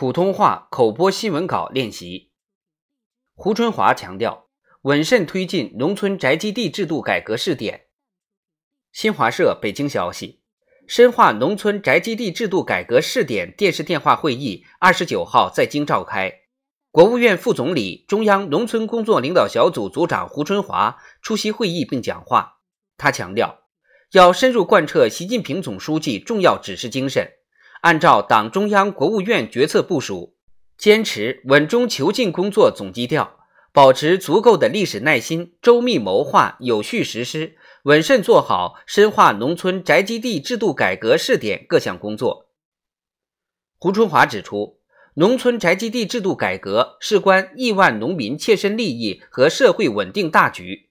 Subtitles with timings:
[0.00, 2.30] 普通话口播新闻稿练习。
[3.34, 4.46] 胡春华强调，
[4.80, 7.88] 稳慎推进农村宅基地制度改革试点。
[8.92, 10.40] 新华社北京消息，
[10.86, 16.32] 深化农村宅基地制度改革试点电视电话会议二十九号在京召开，
[16.90, 22.60] 国务院副总理、中央农村工作领导小组组长胡春华出席会议并讲话。
[22.96, 23.64] 他强调，
[24.12, 27.30] 要深入贯彻习近平总书记重要指示精神。
[27.80, 30.34] 按照党中央、国务院决策部署，
[30.76, 33.38] 坚持稳中求进工作总基调，
[33.72, 42.50] 保持足够的历史耐心，周密谋划，有序实施，稳慎做好深化农村宅基地制度改革试点各项工作。
[43.78, 44.78] 胡春华指出，
[45.14, 50.90] 农村宅基地制度改革事关亿万农民切身利益和社会稳定大局，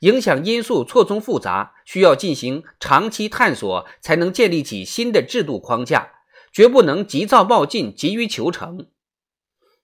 [0.00, 6.12] 影响因素错综复杂，需要进行长期探索，才能建立起新的制度框架。
[6.52, 8.86] 绝不能急躁冒进、急于求成，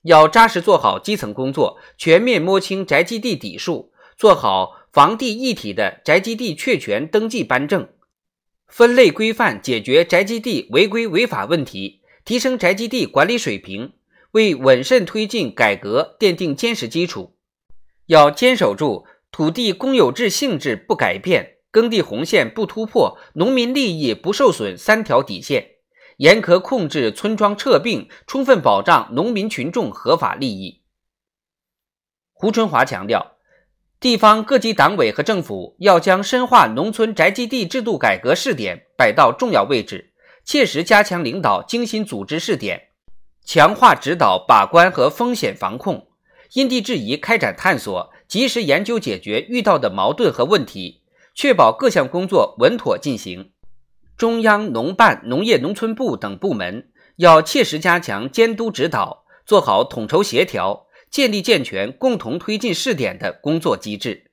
[0.02, 7.88] 要扎实做好基层工作，全面摸清宅基地底数，做好房地一体的宅基地确权登记颁证，
[8.66, 13.92] 分类规范解决宅基地违规违法问题，提升宅基地管理水平，
[14.32, 17.36] 为稳慎推进改革奠定坚实基础。
[18.06, 25.75] 要坚守住土地公有制性质不改变、耕地红线不突破、农民利益不受损三条底线。
[26.16, 30.82] 严格控制村庄撤并，充分保障农民群众合法利益。
[32.32, 33.36] 胡春华强调，
[34.00, 40.12] 地方各级党委和政府要将深化农村宅基地制度改革试点摆到重要位置，
[40.44, 42.88] 切实加强领导、精心组织试点，
[43.44, 46.08] 强化指导、把关和风险防控，
[46.52, 51.02] 因地制宜开展探索，及时研究解决遇到的矛盾和问题，
[51.34, 53.52] 确保各项工作稳妥进行。
[54.16, 64.25] 中央农办、农业农村部等部门要切实加强监督指导，做好统筹协调，建立健全共同推进试点的工作机制。